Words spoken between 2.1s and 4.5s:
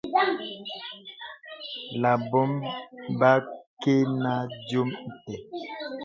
bò bə kə nə